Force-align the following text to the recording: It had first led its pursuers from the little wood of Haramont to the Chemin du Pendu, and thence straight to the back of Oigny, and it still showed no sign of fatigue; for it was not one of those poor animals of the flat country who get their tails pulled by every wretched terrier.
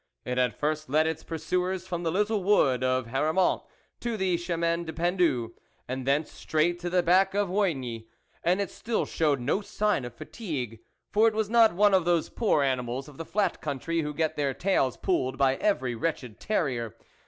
It 0.25 0.39
had 0.39 0.55
first 0.57 0.89
led 0.89 1.05
its 1.05 1.23
pursuers 1.23 1.85
from 1.85 2.01
the 2.01 2.11
little 2.11 2.41
wood 2.43 2.83
of 2.83 3.05
Haramont 3.05 3.61
to 3.99 4.17
the 4.17 4.35
Chemin 4.35 4.83
du 4.83 4.91
Pendu, 4.93 5.53
and 5.87 6.07
thence 6.07 6.31
straight 6.31 6.79
to 6.79 6.89
the 6.89 7.03
back 7.03 7.35
of 7.35 7.49
Oigny, 7.51 8.07
and 8.43 8.59
it 8.59 8.71
still 8.71 9.05
showed 9.05 9.39
no 9.39 9.61
sign 9.61 10.03
of 10.03 10.15
fatigue; 10.15 10.79
for 11.11 11.27
it 11.27 11.35
was 11.35 11.51
not 11.51 11.75
one 11.75 11.93
of 11.93 12.05
those 12.05 12.29
poor 12.29 12.63
animals 12.63 13.07
of 13.07 13.17
the 13.17 13.25
flat 13.25 13.61
country 13.61 14.01
who 14.01 14.11
get 14.11 14.35
their 14.35 14.55
tails 14.55 14.97
pulled 14.97 15.37
by 15.37 15.55
every 15.57 15.93
wretched 15.93 16.39
terrier. 16.39 16.95